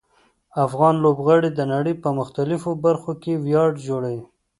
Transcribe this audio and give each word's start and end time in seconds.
افغان 0.65 0.95
لوبغاړي 1.03 1.49
د 1.53 1.61
نړۍ 1.73 1.93
په 2.03 2.09
مختلفو 2.19 2.71
برخو 2.85 3.11
کې 3.21 3.41
ویاړ 3.45 3.69
جوړوي. 3.87 4.21